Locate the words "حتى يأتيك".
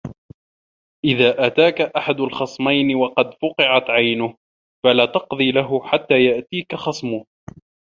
5.87-6.75